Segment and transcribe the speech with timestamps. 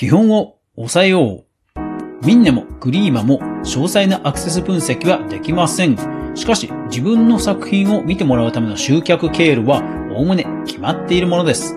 [0.00, 2.26] 基本を抑えよう。
[2.26, 5.98] ミンネもクリーマも詳細なアクセス分析はできません。
[6.34, 9.82] しかし、自分の作品を見てもらうための集客経路は、
[10.16, 11.76] おおむね決まっているものです。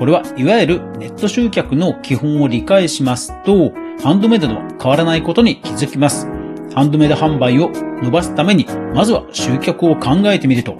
[0.00, 3.70] これはいわゆるネット集客の基本を理解しますと、
[4.02, 6.26] ハンドメイドとは変わらないことに気づきます。
[6.74, 7.70] ハンドメイド販売を
[8.02, 8.66] 伸ばすために、
[8.96, 10.76] まずは集客を考えてみると。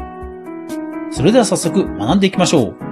[1.13, 2.90] それでは早速学んでいきましょう。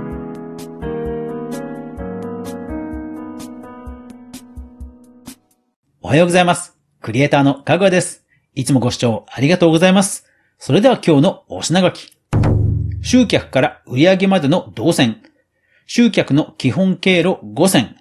[6.08, 6.74] おはようございます。
[7.02, 8.24] クリエイターのかぐわです。
[8.54, 10.24] いつもご視聴ありがとうございます。
[10.58, 12.16] それでは今日のお品書き。
[13.02, 15.20] 集客から売上までの動線。
[15.86, 17.96] 集客の基本経路5選。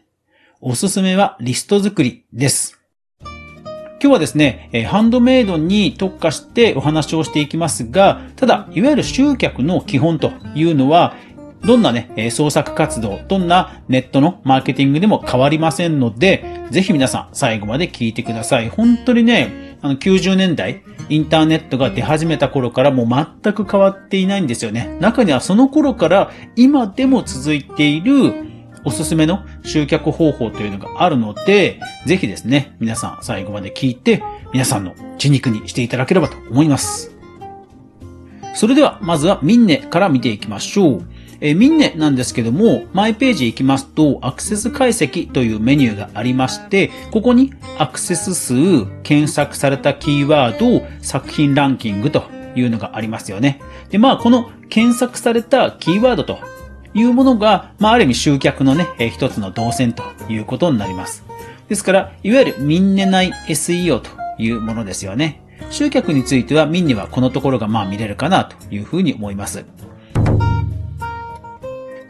[0.61, 2.79] おすすめはリスト作りです。
[3.99, 11.13] 今日はですね、ハンドメイドに特化してお話をしていきますが、ただ、いわゆる集客の基本というのは、
[11.65, 18.69] どんなね、創作活動、どんなネットのマーケティングでも変わりませんので、ぜひ皆さん最後まで聞いてください。
[18.69, 24.97] 本当にね、あの90年代、インターネットが出始めた頃からもう全く変わっていないんですよね。
[24.99, 28.33] 中にはその頃から今でも続いている
[28.85, 37.13] おすすめの集客方法というのがあるので、ぜひですね、皆さん最後まで聞いて、皆さんの血肉にしていただければと思います。
[38.53, 41.07] それでは、まずはミンネから見ていきましょう。
[41.39, 48.53] えミンネなんですけども、マイページ行きますと、アクセス解析というメニューがありまして、ここにアクセス数、
[49.03, 52.23] 検索されたキーワード、作品ランキングと
[52.55, 53.61] いうのがありますよね。
[53.89, 56.39] で、まあ、この検索されたキーワードと
[56.93, 61.23] いうものが、まあ、ある意味集客のね、え一つの動線ということになります。
[61.69, 65.41] ですから、いわゆるミンネ内 SEO というものですよね。
[65.69, 69.65] 集客についてはミンネはこのところがまあ見れるかなというふうに思います。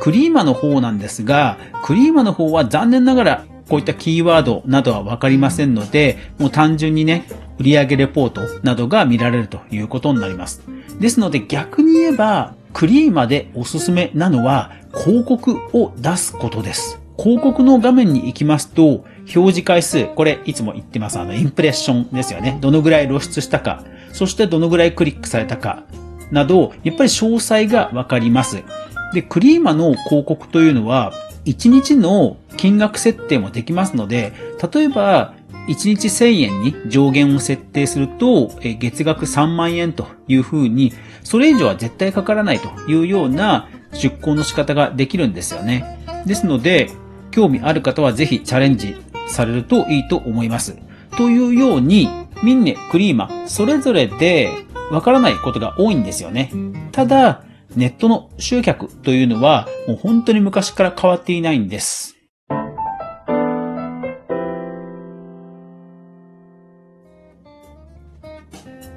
[0.07, 7.25] クリーマの方なんですが、クリーマの方は残念ながらこういったキーワードなどはわかりませんので、もう単純にね、
[7.59, 10.61] 売上レポートなどが見られるということになります。
[10.97, 17.01] ですので逆に言えば、クリーマでおすすめなのは広告を出すことです。
[17.19, 22.59] 広告の画面に行きますと、表示回数、これいつも言ってます、あの、インプレッションですよね。
[22.61, 23.83] どのぐらい露出したか、
[24.13, 25.83] そしてどのぐらいクリックされたか、
[26.31, 28.63] など、やっぱり詳細がわかります。
[29.13, 31.13] で、クリーマの広告というのは、
[31.45, 34.33] 1日の金額設定もできますので、
[34.73, 35.33] 例えば、
[35.67, 45.99] 1日1000円に上限を設定すると、月額3万円というふうに、それ以上は絶対かからないというような出向の仕方ができるんですよね。
[46.25, 46.89] ですので、
[47.31, 48.95] 興味ある方はぜひチャレンジ
[49.27, 50.77] されるといいと思います。
[51.17, 52.09] というように、
[52.43, 54.51] ミンネ、クリーマ、それぞれで
[54.91, 56.51] わからないことが多いんですよね。
[56.91, 57.41] ただ、
[57.75, 62.17] ネットの集客というのはもう本当に昔から変わっていないんです。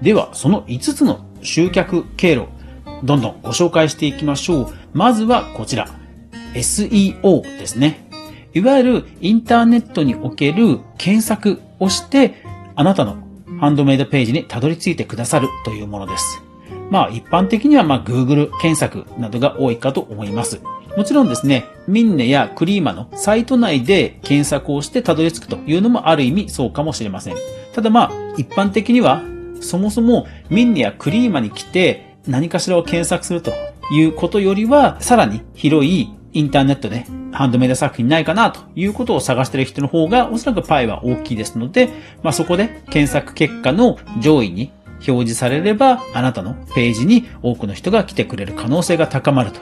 [0.02, 2.48] では、その5つの集客経路、
[3.04, 4.74] どんどんご紹介していきましょう。
[4.94, 5.88] まずはこちら。
[6.54, 8.08] SEO ですね。
[8.54, 12.42] いわゆるインターネットにおける検索をして、
[12.74, 13.18] あなたの
[13.60, 16.42] ハンドメイドページにたどり着いてくださるというものです。
[16.90, 20.60] まあ一般的にはまあ Google 検索などが多いかと思います。
[20.96, 27.36] もちろんですね、ミンネやクリーマのサイト内で検索をしてたどり着くというのもある意味そうかもしれません。
[27.72, 29.22] ただまあ一般的には
[29.60, 33.52] そもそもミンネやクリーマに来て何かしらを検索すると
[33.92, 41.88] いうことよりはさらに広いインターネットでハンドメイド作品ないかなということを探してる人の方がおそらくパイは大きいですので、
[42.22, 44.72] まあそこで検索結果の上位に
[45.06, 49.60] 表示されれば、あなたのページに多くの人が来てくれる可能性が高まると。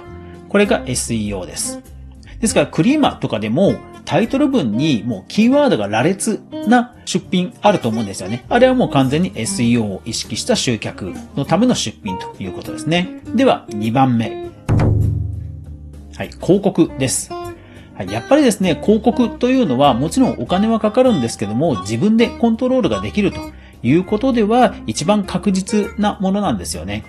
[0.48, 1.80] これが SEO です。
[2.40, 8.46] ですから、クリーマとかでも、タイトル文にもうキーワードが羅列な出品あると思うんですよね。
[8.48, 13.20] あれはもう完全に SEO を意識した集客のための出品ということですね。
[13.34, 14.46] では、2番目。
[16.16, 17.30] はい、広告です。
[18.10, 23.40] やっぱりですね、広告というのはもちろんお金はかかるんですけども、自分でコントロールができると
[23.82, 27.04] いうことでは一番確実なものなんですよね。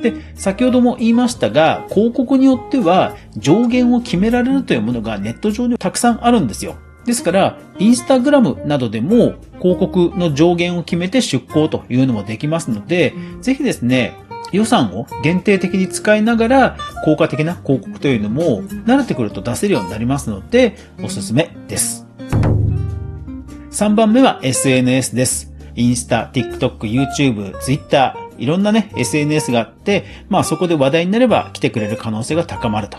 [0.00, 6.76] で、先ほども言いましたが、広告によっては上限を決められるというものがネット上にたくさんあるんですよ。
[7.06, 14.14] ですから、インスタグラムなどでも広告の上限を決めて出稿というのもできますので、ぜひですね、
[14.52, 22.06] 予算を限定的に使いながら効果的な広告というのも慣れてくると出せるようになりますので、おすすめです。
[23.70, 25.53] 3番目は SNS です。
[25.76, 32.98] インスタ、TikTok、YouTube、Twitter、いろんなね、SNS があって、まあそこで話題になれば来てくれる可能性が高まると。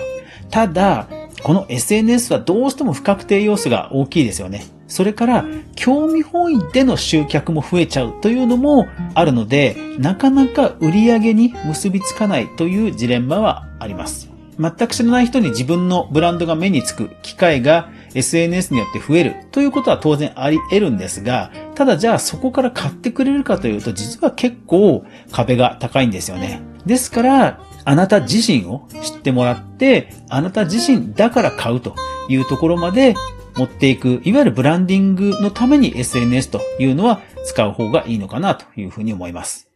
[0.50, 1.07] ただ、
[1.44, 4.66] この SNS はどうしても不確定要素が大きいですよね。
[4.88, 5.45] それから、
[5.75, 14.30] 興味本位での集客も増えちゃうというのもあるので、なかなか売り上げに結びつかないというジレンマはあります。
[14.60, 26.62] 全く知らない人に自分のブランドが目につく機会が SNS によって増えるということは当然あり得るんですが、ただじゃあそこから買ってくれるかというと実は結構壁が高いんですよね。
[26.85, 31.95] ですから、あなた自身を知ってもらって、あなた自身だから買うと
[32.29, 33.15] いうところまで
[33.56, 39.69] 持っていく、いわゆるブランディングのために SNS というのは使う方がいいのかなというふうに思います。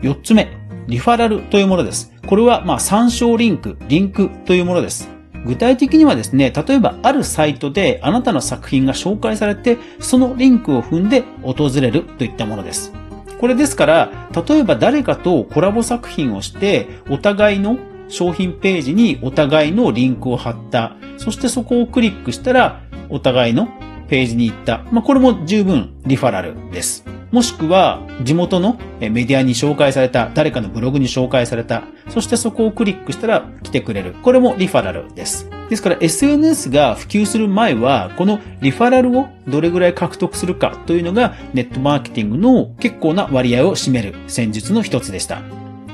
[0.00, 0.48] 四つ目、
[0.88, 2.12] リファラルというものです。
[2.26, 5.10] これは、まあ、参照リンク、リンクというものです。
[5.44, 12.92] 具体的にはですね、例えばあるサイトであなたの作品が紹介されて、そのリンクを踏んで訪れるといったものです。
[13.38, 20.96] これですから、例えば誰かとコラボ作品をして、お互いの商品ページにお互いのリンクを貼った。
[21.18, 22.80] そしてそこをクリックしたら、
[23.10, 23.68] お互いの
[24.08, 24.84] ページに行った。
[24.90, 27.17] まあ、これも十分リファラルです。
[27.30, 34.14] もしくは、地元のメディアに紹介された、誰かのブログに紹介された、そしてそこをクリックしたら来てくれる。
[34.22, 35.50] これもリファラルです。
[35.68, 45.42] ですから SNS が普及する前は、このリファラルをどれぐらい獲得するかというのがネットマーケティングの結構な割合を占める戦術の一つでした。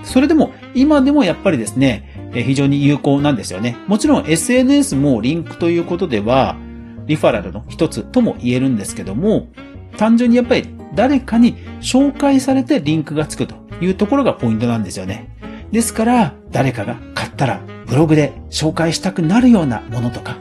[0.04, 3.76] それでも、今でもやっぱりですね、非常に有効なんですよね。
[3.88, 6.56] もちろん SNS もリンクということでは、
[7.06, 9.48] リファラルの一つとも言えるんですけども、
[9.96, 15.37] 単純にやっぱり誰かに紹介されてリンクがつくというところがポイントなんですよね。
[15.73, 20.38] ですから、誰かが買ったらブログで紹介したくなるようなものとか、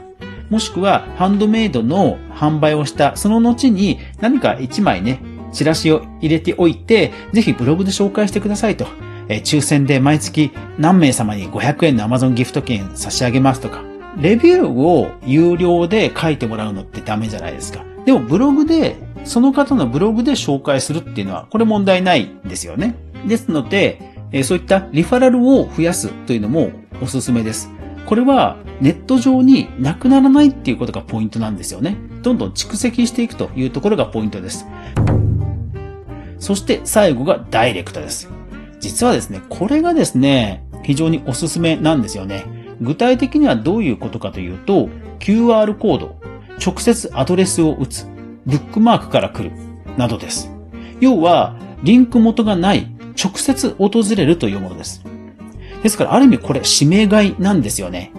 [0.50, 5.20] もしくはハンドメイドの販売をしたその後に何か一枚ね、
[5.52, 8.86] チラシを入れておいて、ぜひブログで紹介してくださいと。
[9.28, 13.82] え抽選で毎月何名様に500円の Amazon ギフト券差し上げますとか。
[14.16, 17.84] レビューを有料で書いてもらうのってダメじゃないですか。
[18.04, 22.94] でもブログでその方のブログで紹介するっていうのは、これ問題ないんですよね。
[23.26, 24.00] ですので、
[24.44, 27.70] そういったリファラルを増やすというのもおすすめです。
[28.06, 31.96] これはネット上になくならないっていうことがポイントなんですよね。
[32.22, 34.66] どんどん蓄積していくというところがポイントです。
[36.38, 38.28] そして最後がダイレクトです。
[38.80, 42.44] 実はですね、これがですね、非常におすすめなんですよね。
[42.80, 44.90] 具体的にはどういうことかというと、
[45.20, 46.16] QR コード、
[46.62, 48.06] 直接アドレスを打つ、
[48.46, 49.52] ブックマークから来る、
[49.96, 50.50] などです。
[51.00, 52.88] 要は、リンク元がない、
[53.22, 55.04] 直接訪れるというものです。
[55.82, 58.12] ですから、ある意味これ指名買いなんですよね。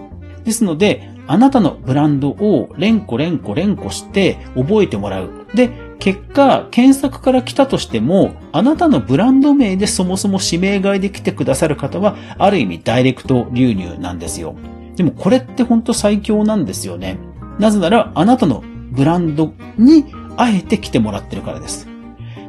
[0.44, 5.30] ですので、あなたのブランドを連呼連呼連呼して覚えてもらう。
[5.54, 14.54] で、結果、検索から来たとしても、あなたのブランド名でそもそも指名買いで来てくださる方は、ある意味ダイレクト流入なんですよ。
[14.94, 17.18] でもこれって本当最強なんですよね。
[17.58, 18.62] なぜなら、あなたの
[18.92, 20.04] ブランドに
[20.36, 21.88] あえて来てもらってるからです。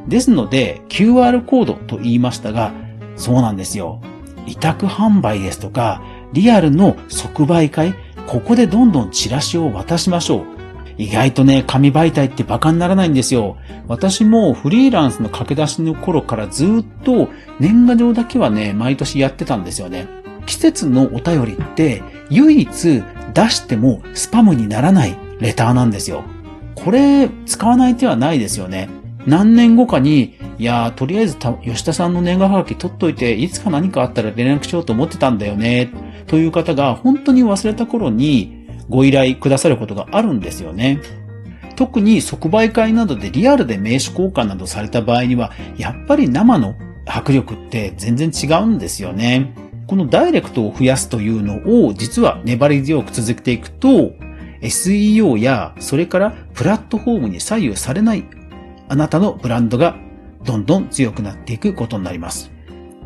[0.06, 2.72] ですので、QR コードと言いましたが、
[3.16, 4.00] そうなんですよ。
[4.46, 6.02] 委託販売ですとか、
[6.32, 7.94] リアルの即売会、
[8.26, 10.58] ここでどんどんチラシを渡しましょう。
[10.98, 13.56] 意外とね、紙媒体って馬鹿にならないんですよ。
[13.86, 17.28] 私もフリーランスの駆け出しの頃からずっと
[17.60, 20.08] 年賀状だけはね、毎年やってたんですよね。
[20.46, 23.02] 季節のお便りって唯一
[23.34, 26.24] 出してもスパムにならないレターなんですよ。
[26.84, 28.88] これ使わない手はないですよね。
[29.26, 35.90] 何年後かに、いやー、とりあえず吉田さんの年賀はがき取っといて、いつか何かあったら連絡しようと思ってたんだよね、
[36.26, 41.00] という方が本当に忘れた頃にご依頼くださることがあるんですよね。
[41.76, 49.52] 特に即売会などでリアルで名刺交換などされた場合には、やっぱり生の迫力って全然違うんですよね。
[49.86, 54.12] このダイレクトを増やすというのを実は粘り強く続けていくと、
[54.60, 58.24] SEO やそれからプラットフォームに左右されない
[58.88, 59.96] あなたのブランドが
[60.44, 62.50] どんどん強くなっていくことになります。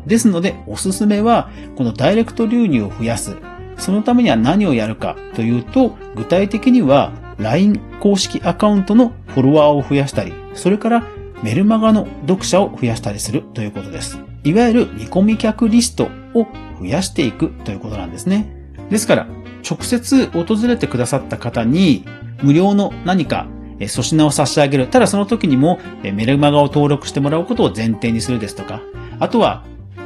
[0.05, 3.37] ですのでおすすめはこのダイレクト流入を増やす。
[3.77, 11.07] そのためには何をやるかというと具体的には LINE 公式アカウントのフォロワーを増やしたり、それから
[11.41, 14.19] メルマガの読者を増やしたりするということです。
[14.43, 16.47] いわゆる見込み客リストを
[16.79, 18.47] 増やしていくということなんですね。
[18.89, 19.27] ですから、
[19.67, 22.05] 直接訪れてくださった方に
[22.41, 23.47] 無料の何か
[23.79, 24.87] 粗品を差し上げる。
[24.87, 28.81] ただその時にもメルマガを登録してもらうことを前提にするですとか、
[29.19, 29.63] あとは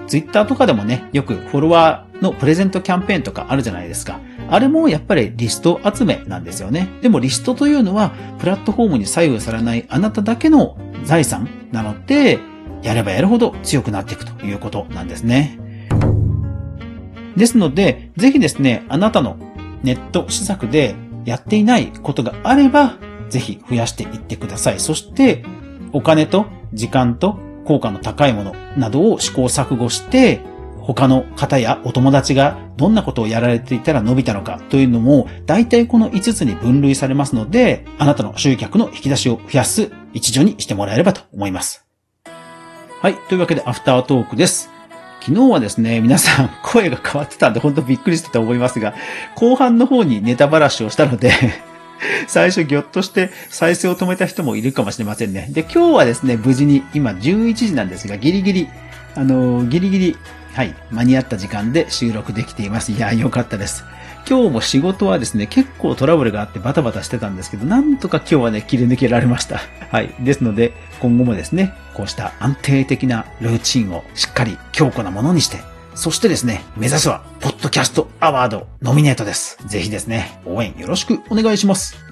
[0.08, 4.20] ツイッターとかでもね、よくフォロワーのプレゼントキャンペーンとかあるじゃないですか。
[4.50, 6.88] あれもやっぱりリスト集めなんですよね。
[7.02, 12.40] でもリストというのはプラットフォームに左右されないあなただけの財産なので、
[12.84, 15.60] やればやるほど強くなっていくということなんですね。
[17.36, 19.38] ですので、ぜひですね、あなたの
[19.84, 22.98] ネット施策でやっていないことがあれば、
[23.30, 24.80] ぜひ増やしていってください。
[24.80, 25.44] そして、
[25.94, 30.42] お金と時間と効果の高いものなどを試行錯誤して、
[30.80, 41.86] 他の方やお友達がどんなことをやられていたら伸びたのかというのも、大体この5つに分類されますので、あなたの集客の引き出しを増やす一助にしてもらえればと思います。
[43.02, 43.16] はい。
[43.28, 44.77] というわけで、アフタートークです。
[45.28, 48.94] 昨日はですね、皆さん 声が変わってたんで、ほんとびっくりしたと思いますが、
[49.36, 51.34] 後半の方にネタばらしをしたので
[52.28, 55.50] 最初ぎょっとして再生を止めた人もいるかもしれませんね。
[55.52, 58.70] で、今日はですね、無事に今11時なんですが、ギリギリ、
[59.16, 60.18] あのー、ギリギリ、
[60.58, 62.92] はい、間に合った時間で収録できています。
[62.92, 63.86] いや、よかったです。
[64.28, 69.62] 今日も仕事はですね、結構トラブルがあってバタバタしてたんですけど、なんとか今日はね、切り抜けられました。
[69.92, 70.16] はい。
[70.20, 75.60] ですので、今後もですね、こうした安定的なルーチンをしっかり強固なものにして、
[75.94, 79.60] そしてですね、目指すは、ポッドキャストアワードノミネートです。
[79.68, 82.07] ぜひですね、応援よろしくお願いします。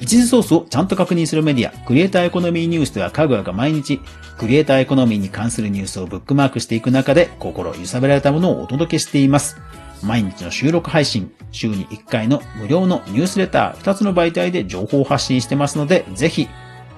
[0.00, 4.00] 一時ソースをちゃんと確認するメディア、クリエイターエコノミーニュースでは、かぐわが毎日、
[4.38, 9.56] クリエイターエコノミーに関するニュースをブックマークしていく中で、心揺さぶられたものをお届けしています。
[10.02, 16.48] 毎日の収録配信、週に1回の無料のニュースレター、2つの媒体で情報発信してますので、ぜひ、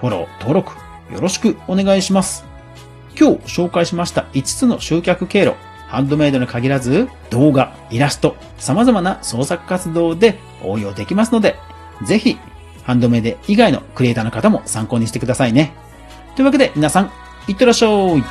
[0.00, 0.72] フォロー、登録、
[1.12, 2.44] よろしくお願いします。
[3.18, 5.54] 今日紹介しました5つの集客経路、
[5.88, 11.56] ハンドメイドに限らず、動画、イラスト、様々な創作活動で応用できますので、
[12.04, 12.38] ぜひ、
[12.90, 15.72] ハンドメイド以外のクリエイターの方も参考にしてくださいね。
[16.34, 17.12] というわけで皆さん、
[17.46, 18.24] いってらっしゃい